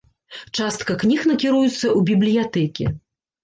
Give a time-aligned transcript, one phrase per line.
[0.57, 2.93] Частка кніг накіруецца ў бібліятэкі.